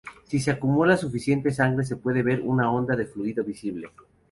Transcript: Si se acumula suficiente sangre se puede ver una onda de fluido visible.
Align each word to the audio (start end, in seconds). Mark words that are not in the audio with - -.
Si 0.25 0.39
se 0.39 0.49
acumula 0.49 0.97
suficiente 0.97 1.51
sangre 1.51 1.85
se 1.85 1.95
puede 1.95 2.23
ver 2.23 2.41
una 2.41 2.71
onda 2.71 2.95
de 2.95 3.05
fluido 3.05 3.43
visible. 3.43 3.91